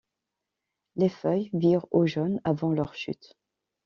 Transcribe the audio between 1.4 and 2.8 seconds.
virent au jaune avant